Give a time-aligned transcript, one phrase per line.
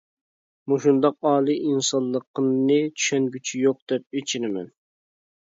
[0.71, 4.75] مۇشۇنداق ئالىي ئىنسانلىقىمنى چۈشەنگۈچى يوق دەپ ئېچىنىمەن.